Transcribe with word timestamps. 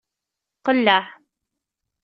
Qelleɛ. 0.65 1.01